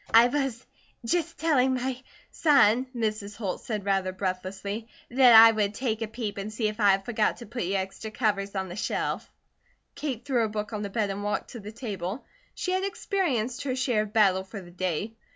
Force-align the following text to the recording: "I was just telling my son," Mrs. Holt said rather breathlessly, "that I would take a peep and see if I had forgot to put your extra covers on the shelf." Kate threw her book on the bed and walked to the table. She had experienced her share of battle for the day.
"I 0.11 0.29
was 0.29 0.65
just 1.05 1.37
telling 1.37 1.75
my 1.75 2.01
son," 2.31 2.87
Mrs. 2.95 3.35
Holt 3.35 3.61
said 3.61 3.85
rather 3.85 4.11
breathlessly, 4.11 4.87
"that 5.11 5.35
I 5.35 5.51
would 5.51 5.75
take 5.75 6.01
a 6.01 6.07
peep 6.07 6.39
and 6.39 6.51
see 6.51 6.67
if 6.67 6.79
I 6.79 6.89
had 6.93 7.05
forgot 7.05 7.37
to 7.37 7.45
put 7.45 7.65
your 7.65 7.77
extra 7.77 8.09
covers 8.09 8.55
on 8.55 8.67
the 8.67 8.75
shelf." 8.75 9.31
Kate 9.93 10.25
threw 10.25 10.37
her 10.39 10.47
book 10.47 10.73
on 10.73 10.81
the 10.81 10.89
bed 10.89 11.11
and 11.11 11.21
walked 11.23 11.51
to 11.51 11.59
the 11.59 11.71
table. 11.71 12.25
She 12.55 12.71
had 12.71 12.83
experienced 12.83 13.61
her 13.61 13.75
share 13.75 14.01
of 14.01 14.11
battle 14.11 14.43
for 14.43 14.59
the 14.59 14.71
day. 14.71 15.13